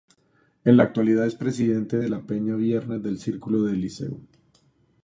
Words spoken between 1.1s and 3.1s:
es presidente de la Peña Viernes